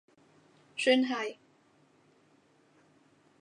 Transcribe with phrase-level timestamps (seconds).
[0.75, 1.37] 算係